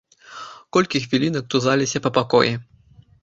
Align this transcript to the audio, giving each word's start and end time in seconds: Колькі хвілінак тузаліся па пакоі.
Колькі 0.77 1.01
хвілінак 1.03 1.45
тузаліся 1.55 2.03
па 2.05 2.13
пакоі. 2.17 2.53